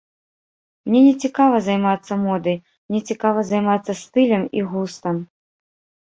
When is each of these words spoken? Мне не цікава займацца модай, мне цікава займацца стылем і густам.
Мне 0.89 0.99
не 1.07 1.09
цікава 1.25 1.57
займацца 1.67 2.13
модай, 2.21 2.57
мне 2.91 3.01
цікава 3.13 3.43
займацца 3.51 3.91
стылем 3.99 4.43
і 4.61 4.63
густам. 4.71 5.15